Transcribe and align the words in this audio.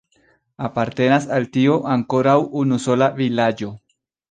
Apartenas 0.67 1.27
al 1.35 1.45
tio 1.59 1.77
ankoraŭ 1.97 2.35
unusola 2.65 3.13
vilaĝo. 3.23 3.73